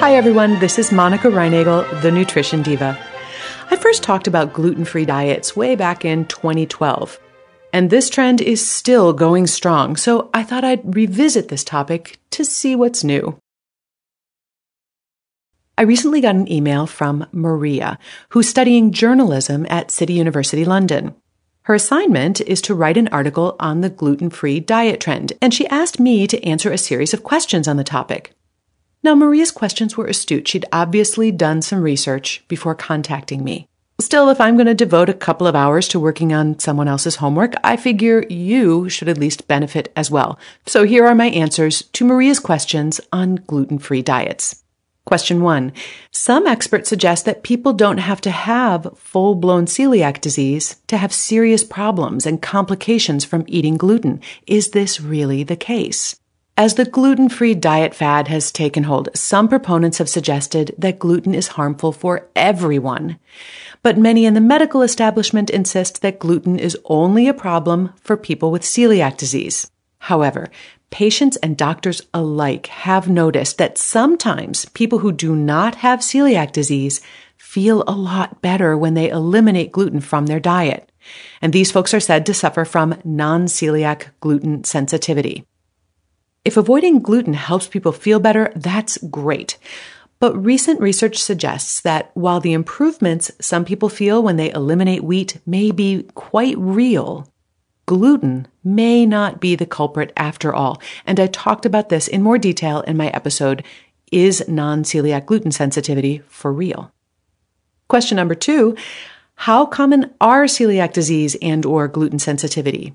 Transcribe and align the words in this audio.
Hi, 0.00 0.14
everyone. 0.14 0.60
This 0.60 0.78
is 0.78 0.92
Monica 0.92 1.26
Reinagel, 1.26 2.02
the 2.02 2.12
Nutrition 2.12 2.62
Diva. 2.62 2.96
I 3.68 3.74
first 3.74 4.04
talked 4.04 4.28
about 4.28 4.52
gluten 4.52 4.84
free 4.84 5.04
diets 5.04 5.56
way 5.56 5.74
back 5.74 6.04
in 6.04 6.24
2012. 6.26 7.18
And 7.72 7.90
this 7.90 8.08
trend 8.08 8.40
is 8.40 8.66
still 8.66 9.12
going 9.12 9.48
strong, 9.48 9.96
so 9.96 10.30
I 10.32 10.44
thought 10.44 10.62
I'd 10.62 10.94
revisit 10.94 11.48
this 11.48 11.64
topic 11.64 12.20
to 12.30 12.44
see 12.44 12.76
what's 12.76 13.02
new. 13.02 13.40
I 15.76 15.82
recently 15.82 16.20
got 16.20 16.36
an 16.36 16.50
email 16.50 16.86
from 16.86 17.26
Maria, 17.32 17.98
who's 18.28 18.48
studying 18.48 18.92
journalism 18.92 19.66
at 19.68 19.90
City 19.90 20.12
University 20.12 20.64
London. 20.64 21.16
Her 21.62 21.74
assignment 21.74 22.40
is 22.42 22.62
to 22.62 22.74
write 22.74 22.96
an 22.96 23.08
article 23.08 23.56
on 23.58 23.80
the 23.80 23.90
gluten 23.90 24.30
free 24.30 24.60
diet 24.60 25.00
trend, 25.00 25.32
and 25.42 25.52
she 25.52 25.66
asked 25.66 25.98
me 25.98 26.28
to 26.28 26.42
answer 26.44 26.70
a 26.70 26.78
series 26.78 27.12
of 27.12 27.24
questions 27.24 27.66
on 27.66 27.76
the 27.76 27.84
topic. 27.84 28.32
Now, 29.02 29.14
Maria's 29.14 29.50
questions 29.50 29.96
were 29.96 30.06
astute. 30.06 30.48
She'd 30.48 30.66
obviously 30.72 31.30
done 31.30 31.62
some 31.62 31.80
research 31.80 32.44
before 32.48 32.74
contacting 32.74 33.44
me. 33.44 33.68
Still, 34.00 34.28
if 34.28 34.40
I'm 34.40 34.56
going 34.56 34.66
to 34.66 34.74
devote 34.74 35.08
a 35.08 35.14
couple 35.14 35.46
of 35.46 35.56
hours 35.56 35.88
to 35.88 35.98
working 35.98 36.32
on 36.32 36.58
someone 36.60 36.86
else's 36.86 37.16
homework, 37.16 37.54
I 37.64 37.76
figure 37.76 38.24
you 38.28 38.88
should 38.88 39.08
at 39.08 39.18
least 39.18 39.48
benefit 39.48 39.92
as 39.96 40.08
well. 40.08 40.38
So 40.66 40.84
here 40.84 41.04
are 41.04 41.16
my 41.16 41.26
answers 41.26 41.82
to 41.82 42.04
Maria's 42.04 42.38
questions 42.38 43.00
on 43.12 43.36
gluten 43.46 43.78
free 43.78 44.02
diets. 44.02 44.62
Question 45.04 45.42
one. 45.42 45.72
Some 46.12 46.46
experts 46.46 46.88
suggest 46.88 47.24
that 47.24 47.42
people 47.42 47.72
don't 47.72 47.98
have 47.98 48.20
to 48.20 48.30
have 48.30 48.96
full 48.96 49.34
blown 49.34 49.66
celiac 49.66 50.20
disease 50.20 50.76
to 50.86 50.96
have 50.96 51.12
serious 51.12 51.64
problems 51.64 52.26
and 52.26 52.42
complications 52.42 53.24
from 53.24 53.44
eating 53.48 53.76
gluten. 53.76 54.20
Is 54.46 54.70
this 54.72 55.00
really 55.00 55.42
the 55.42 55.56
case? 55.56 56.14
As 56.58 56.74
the 56.74 56.84
gluten 56.84 57.28
free 57.28 57.54
diet 57.54 57.94
fad 57.94 58.26
has 58.26 58.50
taken 58.50 58.82
hold, 58.82 59.10
some 59.14 59.46
proponents 59.46 59.98
have 59.98 60.08
suggested 60.08 60.74
that 60.76 60.98
gluten 60.98 61.32
is 61.32 61.54
harmful 61.54 61.92
for 61.92 62.28
everyone. 62.34 63.16
But 63.84 63.96
many 63.96 64.26
in 64.26 64.34
the 64.34 64.40
medical 64.40 64.82
establishment 64.82 65.50
insist 65.50 66.02
that 66.02 66.18
gluten 66.18 66.58
is 66.58 66.76
only 66.86 67.28
a 67.28 67.32
problem 67.32 67.92
for 68.00 68.16
people 68.16 68.50
with 68.50 68.62
celiac 68.62 69.16
disease. 69.16 69.70
However, 70.00 70.48
patients 70.90 71.36
and 71.36 71.56
doctors 71.56 72.02
alike 72.12 72.66
have 72.66 73.08
noticed 73.08 73.58
that 73.58 73.78
sometimes 73.78 74.64
people 74.64 74.98
who 74.98 75.12
do 75.12 75.36
not 75.36 75.76
have 75.76 76.00
celiac 76.00 76.50
disease 76.50 77.00
feel 77.36 77.84
a 77.86 77.92
lot 77.92 78.42
better 78.42 78.76
when 78.76 78.94
they 78.94 79.10
eliminate 79.10 79.70
gluten 79.70 80.00
from 80.00 80.26
their 80.26 80.40
diet. 80.40 80.90
And 81.40 81.52
these 81.52 81.70
folks 81.70 81.94
are 81.94 82.00
said 82.00 82.26
to 82.26 82.34
suffer 82.34 82.64
from 82.64 83.00
non-celiac 83.04 84.08
gluten 84.18 84.64
sensitivity. 84.64 85.44
If 86.44 86.56
avoiding 86.56 87.02
gluten 87.02 87.34
helps 87.34 87.68
people 87.68 87.92
feel 87.92 88.20
better, 88.20 88.52
that's 88.56 88.98
great. 88.98 89.58
But 90.20 90.36
recent 90.44 90.80
research 90.80 91.18
suggests 91.18 91.80
that 91.82 92.10
while 92.14 92.40
the 92.40 92.52
improvements 92.52 93.30
some 93.40 93.64
people 93.64 93.88
feel 93.88 94.22
when 94.22 94.36
they 94.36 94.50
eliminate 94.50 95.04
wheat 95.04 95.38
may 95.46 95.70
be 95.70 96.06
quite 96.14 96.58
real, 96.58 97.32
gluten 97.86 98.48
may 98.64 99.06
not 99.06 99.40
be 99.40 99.54
the 99.54 99.66
culprit 99.66 100.12
after 100.16 100.52
all. 100.52 100.80
And 101.06 101.20
I 101.20 101.28
talked 101.28 101.64
about 101.64 101.88
this 101.88 102.08
in 102.08 102.22
more 102.22 102.38
detail 102.38 102.80
in 102.80 102.96
my 102.96 103.08
episode, 103.08 103.62
Is 104.10 104.46
Non-Celiac 104.48 105.26
Gluten 105.26 105.52
Sensitivity 105.52 106.22
for 106.28 106.52
Real? 106.52 106.92
Question 107.88 108.16
number 108.16 108.34
two, 108.34 108.76
how 109.34 109.66
common 109.66 110.12
are 110.20 110.44
celiac 110.44 110.92
disease 110.92 111.36
and 111.40 111.64
or 111.64 111.86
gluten 111.86 112.18
sensitivity? 112.18 112.94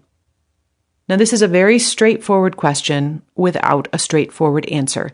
Now, 1.10 1.18
this 1.18 1.34
is 1.34 1.42
a 1.42 1.48
very 1.48 1.80
straightforward 1.80 2.56
question 2.56 3.22
without 3.36 3.88
a 3.92 4.00
straightforward 4.00 4.66
answer. 4.68 5.12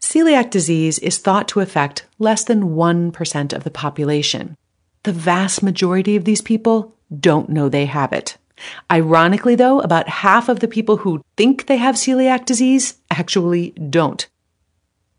Celiac 0.00 0.50
disease 0.50 0.98
is 0.98 1.18
thought 1.18 1.48
to 1.48 1.60
affect 1.60 2.04
less 2.18 2.44
than 2.44 2.74
1% 2.74 3.52
of 3.52 3.64
the 3.64 3.70
population. 3.70 4.56
The 5.04 5.12
vast 5.12 5.62
majority 5.62 6.16
of 6.16 6.24
these 6.24 6.42
people 6.42 6.94
don't 7.18 7.48
know 7.48 7.68
they 7.68 7.86
have 7.86 8.12
it. 8.12 8.36
Ironically, 8.90 9.54
though, 9.54 9.80
about 9.80 10.08
half 10.08 10.48
of 10.48 10.60
the 10.60 10.68
people 10.68 10.98
who 10.98 11.22
think 11.36 11.66
they 11.66 11.78
have 11.78 11.94
celiac 11.94 12.44
disease 12.44 12.98
actually 13.10 13.70
don't. 13.70 14.28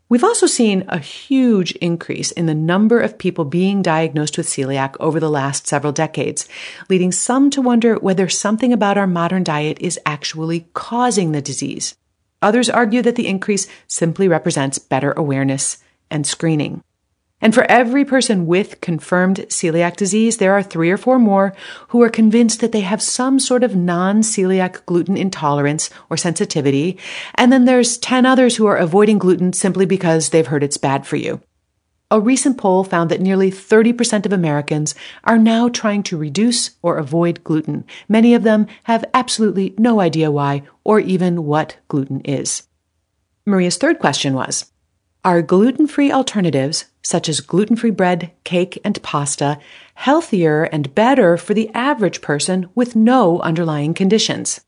We've 0.08 0.24
also 0.24 0.46
seen 0.46 0.84
a 0.88 0.98
huge 0.98 1.72
increase 1.72 2.30
in 2.30 2.44
the 2.44 2.54
number 2.54 3.00
of 3.00 3.16
people 3.16 3.46
being 3.46 3.80
diagnosed 3.80 4.36
with 4.36 4.46
celiac 4.46 4.96
over 5.00 5.18
the 5.18 5.30
last 5.30 5.66
several 5.66 5.92
decades, 5.92 6.46
leading 6.90 7.10
some 7.10 7.48
to 7.50 7.62
wonder 7.62 7.96
whether 7.96 8.28
something 8.28 8.72
about 8.72 8.98
our 8.98 9.06
modern 9.06 9.44
diet 9.44 9.78
is 9.80 9.98
actually 10.04 10.66
causing 10.74 11.32
the 11.32 11.40
disease. 11.40 11.96
Others 12.42 12.68
argue 12.68 13.00
that 13.00 13.16
the 13.16 13.26
increase 13.26 13.66
simply 13.86 14.28
represents 14.28 14.78
better 14.78 15.12
awareness 15.12 15.78
and 16.10 16.26
screening. 16.26 16.82
And 17.40 17.54
for 17.54 17.64
every 17.70 18.04
person 18.04 18.46
with 18.46 18.80
confirmed 18.80 19.44
celiac 19.48 19.96
disease, 19.96 20.38
there 20.38 20.54
are 20.54 20.62
three 20.62 20.90
or 20.90 20.96
four 20.96 21.18
more 21.18 21.54
who 21.88 22.02
are 22.02 22.08
convinced 22.08 22.60
that 22.60 22.72
they 22.72 22.80
have 22.80 23.02
some 23.02 23.38
sort 23.38 23.62
of 23.62 23.76
non-celiac 23.76 24.86
gluten 24.86 25.16
intolerance 25.16 25.90
or 26.08 26.16
sensitivity. 26.16 26.98
And 27.34 27.52
then 27.52 27.64
there's 27.66 27.98
10 27.98 28.24
others 28.24 28.56
who 28.56 28.66
are 28.66 28.76
avoiding 28.76 29.18
gluten 29.18 29.52
simply 29.52 29.84
because 29.84 30.30
they've 30.30 30.46
heard 30.46 30.62
it's 30.62 30.78
bad 30.78 31.06
for 31.06 31.16
you. 31.16 31.42
A 32.10 32.20
recent 32.20 32.58
poll 32.58 32.84
found 32.84 33.10
that 33.10 33.20
nearly 33.20 33.50
30% 33.50 34.24
of 34.24 34.32
Americans 34.32 34.94
are 35.24 35.38
now 35.38 35.68
trying 35.68 36.02
to 36.04 36.16
reduce 36.16 36.70
or 36.80 36.96
avoid 36.96 37.42
gluten. 37.42 37.84
Many 38.08 38.34
of 38.34 38.42
them 38.44 38.68
have 38.84 39.04
absolutely 39.12 39.74
no 39.78 40.00
idea 40.00 40.30
why 40.30 40.62
or 40.84 41.00
even 41.00 41.44
what 41.44 41.78
gluten 41.88 42.20
is. 42.20 42.68
Maria's 43.46 43.78
third 43.78 43.98
question 43.98 44.34
was, 44.34 44.70
are 45.24 45.40
gluten 45.40 45.86
free 45.86 46.12
alternatives, 46.12 46.84
such 47.02 47.28
as 47.28 47.40
gluten 47.40 47.76
free 47.76 47.90
bread, 47.90 48.30
cake, 48.44 48.78
and 48.84 49.02
pasta, 49.02 49.58
healthier 49.94 50.64
and 50.64 50.94
better 50.94 51.36
for 51.36 51.54
the 51.54 51.70
average 51.70 52.20
person 52.20 52.68
with 52.74 52.94
no 52.94 53.40
underlying 53.40 53.94
conditions? 53.94 54.60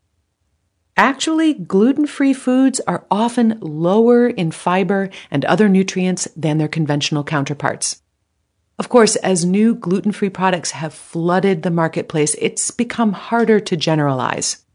Actually, 0.97 1.53
gluten 1.53 2.07
free 2.07 2.33
foods 2.33 2.81
are 2.87 3.05
often 3.11 3.59
lower 3.61 4.27
in 4.27 4.49
fiber 4.49 5.11
and 5.29 5.45
other 5.45 5.69
nutrients 5.69 6.27
than 6.35 6.57
their 6.57 6.67
conventional 6.67 7.23
counterparts. 7.23 8.01
Of 8.79 8.89
course, 8.89 9.15
as 9.17 9.45
new 9.45 9.75
gluten 9.75 10.11
free 10.11 10.29
products 10.29 10.71
have 10.71 10.93
flooded 10.93 11.61
the 11.61 11.71
marketplace, 11.71 12.35
it's 12.39 12.71
become 12.71 13.13
harder 13.13 13.59
to 13.59 13.77
generalize. 13.77 14.65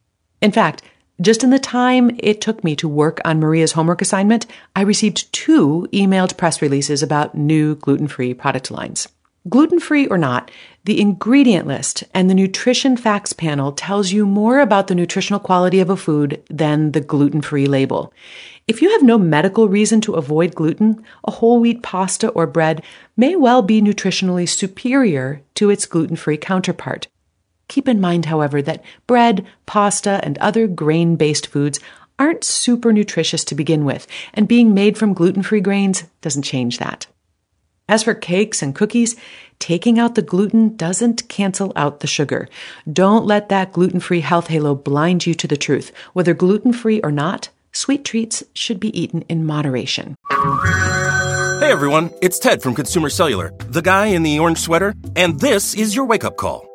In 0.40 0.52
fact, 0.52 0.82
just 1.22 1.42
in 1.42 1.50
the 1.50 1.58
time 1.58 2.14
it 2.18 2.40
took 2.40 2.62
me 2.62 2.76
to 2.76 2.88
work 2.88 3.20
on 3.24 3.40
Maria's 3.40 3.72
homework 3.72 4.02
assignment, 4.02 4.46
I 4.76 4.82
received 4.82 5.32
two 5.32 5.88
emailed 5.92 6.36
press 6.36 6.60
releases 6.60 7.02
about 7.02 7.34
new 7.34 7.76
gluten 7.76 8.08
free 8.08 8.34
product 8.34 8.70
lines. 8.70 9.08
Gluten 9.48 9.80
free 9.80 10.06
or 10.06 10.18
not, 10.18 10.52
the 10.84 11.00
ingredient 11.00 11.66
list 11.66 12.04
and 12.14 12.30
the 12.30 12.34
nutrition 12.34 12.96
facts 12.96 13.32
panel 13.32 13.72
tells 13.72 14.12
you 14.12 14.24
more 14.24 14.60
about 14.60 14.86
the 14.86 14.94
nutritional 14.94 15.40
quality 15.40 15.80
of 15.80 15.90
a 15.90 15.96
food 15.96 16.40
than 16.48 16.92
the 16.92 17.00
gluten 17.00 17.40
free 17.40 17.66
label. 17.66 18.12
If 18.68 18.80
you 18.80 18.90
have 18.90 19.02
no 19.02 19.18
medical 19.18 19.68
reason 19.68 20.00
to 20.02 20.14
avoid 20.14 20.54
gluten, 20.54 21.04
a 21.24 21.32
whole 21.32 21.58
wheat 21.58 21.82
pasta 21.82 22.28
or 22.28 22.46
bread 22.46 22.82
may 23.16 23.34
well 23.34 23.62
be 23.62 23.82
nutritionally 23.82 24.48
superior 24.48 25.42
to 25.56 25.70
its 25.70 25.86
gluten 25.86 26.14
free 26.14 26.36
counterpart. 26.36 27.08
Keep 27.72 27.88
in 27.88 28.02
mind, 28.02 28.26
however, 28.26 28.60
that 28.60 28.84
bread, 29.06 29.46
pasta, 29.64 30.20
and 30.22 30.36
other 30.36 30.66
grain 30.66 31.16
based 31.16 31.46
foods 31.46 31.80
aren't 32.18 32.44
super 32.44 32.92
nutritious 32.92 33.44
to 33.44 33.54
begin 33.54 33.86
with, 33.86 34.06
and 34.34 34.46
being 34.46 34.74
made 34.74 34.98
from 34.98 35.14
gluten 35.14 35.42
free 35.42 35.62
grains 35.62 36.04
doesn't 36.20 36.42
change 36.42 36.76
that. 36.76 37.06
As 37.88 38.02
for 38.02 38.12
cakes 38.12 38.60
and 38.60 38.74
cookies, 38.74 39.16
taking 39.58 39.98
out 39.98 40.16
the 40.16 40.20
gluten 40.20 40.76
doesn't 40.76 41.30
cancel 41.30 41.72
out 41.74 42.00
the 42.00 42.06
sugar. 42.06 42.46
Don't 42.92 43.24
let 43.24 43.48
that 43.48 43.72
gluten 43.72 44.00
free 44.00 44.20
health 44.20 44.48
halo 44.48 44.74
blind 44.74 45.26
you 45.26 45.32
to 45.32 45.48
the 45.48 45.56
truth. 45.56 45.92
Whether 46.12 46.34
gluten 46.34 46.74
free 46.74 47.00
or 47.00 47.10
not, 47.10 47.48
sweet 47.72 48.04
treats 48.04 48.44
should 48.52 48.80
be 48.80 49.00
eaten 49.00 49.22
in 49.30 49.46
moderation. 49.46 50.14
Hey 50.28 51.72
everyone, 51.72 52.10
it's 52.20 52.38
Ted 52.38 52.60
from 52.60 52.74
Consumer 52.74 53.08
Cellular, 53.08 53.50
the 53.60 53.80
guy 53.80 54.08
in 54.08 54.24
the 54.24 54.38
orange 54.40 54.58
sweater, 54.58 54.94
and 55.16 55.40
this 55.40 55.74
is 55.74 55.96
your 55.96 56.04
wake 56.04 56.24
up 56.24 56.36
call. 56.36 56.68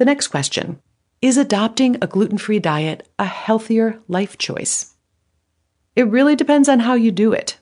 The 0.00 0.06
next 0.06 0.28
question 0.28 0.80
Is 1.20 1.36
adopting 1.36 1.98
a 2.00 2.06
gluten 2.06 2.38
free 2.38 2.58
diet 2.58 3.06
a 3.18 3.26
healthier 3.26 4.00
life 4.08 4.38
choice? 4.38 4.94
It 5.94 6.08
really 6.08 6.34
depends 6.34 6.70
on 6.70 6.80
how 6.80 6.94
you 6.94 7.12
do 7.12 7.34
it. 7.34 7.58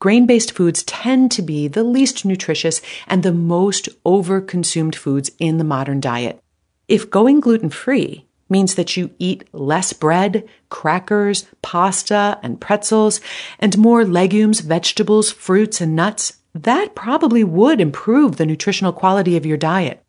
Grain 0.00 0.26
based 0.26 0.50
foods 0.50 0.82
tend 0.82 1.30
to 1.30 1.42
be 1.42 1.68
the 1.68 1.84
least 1.84 2.24
nutritious 2.24 2.82
and 3.06 3.22
the 3.22 3.32
most 3.32 3.88
overconsumed 4.04 4.96
foods 4.96 5.30
in 5.38 5.58
the 5.58 5.64
modern 5.64 6.00
diet. 6.00 6.42
If 6.88 7.08
going 7.08 7.38
gluten 7.38 7.70
free 7.70 8.26
means 8.48 8.74
that 8.74 8.96
you 8.96 9.14
eat 9.20 9.48
less 9.52 9.92
bread, 9.92 10.48
crackers, 10.70 11.46
pasta, 11.62 12.40
and 12.42 12.60
pretzels, 12.60 13.20
and 13.60 13.78
more 13.78 14.04
legumes, 14.04 14.58
vegetables, 14.58 15.30
fruits, 15.30 15.80
and 15.80 15.94
nuts, 15.94 16.38
that 16.52 16.96
probably 16.96 17.44
would 17.44 17.80
improve 17.80 18.38
the 18.38 18.46
nutritional 18.46 18.92
quality 18.92 19.36
of 19.36 19.46
your 19.46 19.56
diet. 19.56 20.04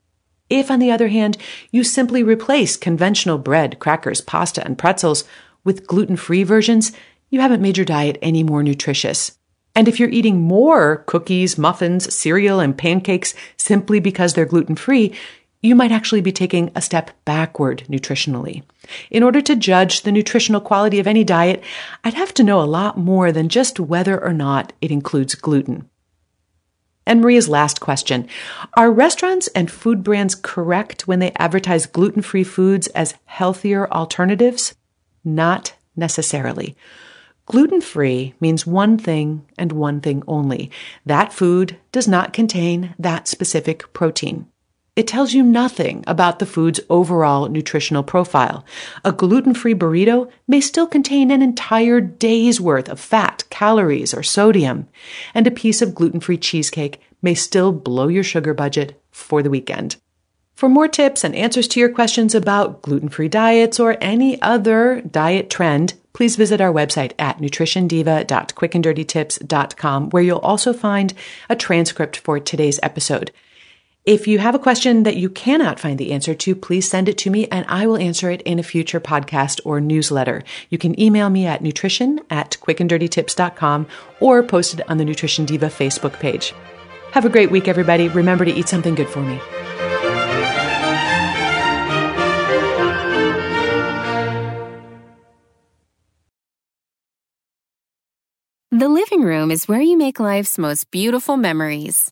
If, 0.51 0.69
on 0.69 0.79
the 0.79 0.91
other 0.91 1.07
hand, 1.07 1.37
you 1.71 1.85
simply 1.85 2.23
replace 2.23 2.75
conventional 2.75 3.37
bread, 3.37 3.79
crackers, 3.79 4.19
pasta, 4.19 4.63
and 4.65 4.77
pretzels 4.77 5.23
with 5.63 5.87
gluten 5.87 6.17
free 6.17 6.43
versions, 6.43 6.91
you 7.29 7.39
haven't 7.39 7.61
made 7.61 7.77
your 7.77 7.85
diet 7.85 8.17
any 8.21 8.43
more 8.43 8.61
nutritious. 8.61 9.37
And 9.75 9.87
if 9.87 9.97
you're 9.97 10.09
eating 10.09 10.41
more 10.41 10.97
cookies, 11.07 11.57
muffins, 11.57 12.13
cereal, 12.13 12.59
and 12.59 12.77
pancakes 12.77 13.33
simply 13.55 14.01
because 14.01 14.33
they're 14.33 14.45
gluten 14.45 14.75
free, 14.75 15.13
you 15.61 15.73
might 15.73 15.93
actually 15.93 16.19
be 16.19 16.33
taking 16.33 16.69
a 16.75 16.81
step 16.81 17.11
backward 17.23 17.85
nutritionally. 17.87 18.63
In 19.09 19.23
order 19.23 19.39
to 19.39 19.55
judge 19.55 20.01
the 20.01 20.11
nutritional 20.11 20.59
quality 20.59 20.99
of 20.99 21.07
any 21.07 21.23
diet, 21.23 21.63
I'd 22.03 22.15
have 22.15 22.33
to 22.33 22.43
know 22.43 22.59
a 22.59 22.63
lot 22.63 22.97
more 22.97 23.31
than 23.31 23.47
just 23.47 23.79
whether 23.79 24.21
or 24.21 24.33
not 24.33 24.73
it 24.81 24.91
includes 24.91 25.35
gluten. 25.35 25.87
And 27.05 27.21
Maria's 27.21 27.49
last 27.49 27.79
question 27.79 28.27
Are 28.75 28.91
restaurants 28.91 29.47
and 29.49 29.71
food 29.71 30.03
brands 30.03 30.35
correct 30.35 31.07
when 31.07 31.19
they 31.19 31.31
advertise 31.37 31.85
gluten 31.85 32.21
free 32.21 32.43
foods 32.43 32.87
as 32.87 33.15
healthier 33.25 33.89
alternatives? 33.91 34.75
Not 35.23 35.73
necessarily. 35.95 36.75
Gluten 37.45 37.81
free 37.81 38.33
means 38.39 38.65
one 38.65 38.97
thing 38.97 39.45
and 39.57 39.71
one 39.71 39.99
thing 39.99 40.23
only. 40.27 40.71
That 41.05 41.33
food 41.33 41.77
does 41.91 42.07
not 42.07 42.33
contain 42.33 42.95
that 42.97 43.27
specific 43.27 43.91
protein. 43.93 44.50
It 45.01 45.07
tells 45.07 45.33
you 45.33 45.41
nothing 45.41 46.03
about 46.05 46.37
the 46.37 46.45
food's 46.45 46.79
overall 46.87 47.49
nutritional 47.49 48.03
profile. 48.03 48.63
A 49.03 49.11
gluten 49.11 49.55
free 49.55 49.73
burrito 49.73 50.29
may 50.47 50.61
still 50.61 50.85
contain 50.85 51.31
an 51.31 51.41
entire 51.41 51.99
day's 51.99 52.61
worth 52.61 52.87
of 52.87 52.99
fat, 52.99 53.43
calories, 53.49 54.13
or 54.13 54.21
sodium, 54.21 54.87
and 55.33 55.47
a 55.47 55.49
piece 55.49 55.81
of 55.81 55.95
gluten 55.95 56.19
free 56.19 56.37
cheesecake 56.37 57.01
may 57.19 57.33
still 57.33 57.71
blow 57.71 58.09
your 58.09 58.23
sugar 58.23 58.53
budget 58.53 59.01
for 59.09 59.41
the 59.41 59.49
weekend. 59.49 59.95
For 60.53 60.69
more 60.69 60.87
tips 60.87 61.23
and 61.23 61.35
answers 61.35 61.67
to 61.69 61.79
your 61.79 61.89
questions 61.89 62.35
about 62.35 62.83
gluten 62.83 63.09
free 63.09 63.27
diets 63.27 63.79
or 63.79 63.97
any 64.01 64.39
other 64.43 65.01
diet 65.01 65.49
trend, 65.49 65.95
please 66.13 66.35
visit 66.35 66.61
our 66.61 66.71
website 66.71 67.13
at 67.17 67.39
nutritiondiva.quickanddirtytips.com, 67.39 70.09
where 70.11 70.21
you'll 70.21 70.37
also 70.37 70.73
find 70.73 71.15
a 71.49 71.55
transcript 71.55 72.17
for 72.17 72.39
today's 72.39 72.79
episode. 72.83 73.31
If 74.03 74.27
you 74.27 74.39
have 74.39 74.55
a 74.55 74.59
question 74.59 75.03
that 75.03 75.17
you 75.17 75.29
cannot 75.29 75.79
find 75.79 75.99
the 75.99 76.11
answer 76.11 76.33
to, 76.33 76.55
please 76.55 76.89
send 76.89 77.07
it 77.07 77.19
to 77.19 77.29
me 77.29 77.47
and 77.49 77.67
I 77.69 77.85
will 77.85 77.97
answer 77.97 78.31
it 78.31 78.41
in 78.41 78.57
a 78.57 78.63
future 78.63 78.99
podcast 78.99 79.61
or 79.63 79.79
newsletter. 79.79 80.43
You 80.71 80.79
can 80.79 80.99
email 80.99 81.29
me 81.29 81.45
at 81.45 81.61
nutrition 81.61 82.19
at 82.31 82.57
quickanddirtytips.com 82.61 83.87
or 84.19 84.41
post 84.41 84.79
it 84.79 84.89
on 84.89 84.97
the 84.97 85.05
Nutrition 85.05 85.45
Diva 85.45 85.67
Facebook 85.67 86.13
page. 86.13 86.51
Have 87.11 87.25
a 87.25 87.29
great 87.29 87.51
week, 87.51 87.67
everybody. 87.67 88.07
Remember 88.07 88.43
to 88.43 88.51
eat 88.51 88.67
something 88.67 88.95
good 88.95 89.07
for 89.07 89.21
me. 89.21 89.39
The 98.71 98.89
living 98.89 99.21
room 99.21 99.51
is 99.51 99.67
where 99.67 99.81
you 99.81 99.95
make 99.95 100.19
life's 100.19 100.57
most 100.57 100.89
beautiful 100.89 101.37
memories. 101.37 102.11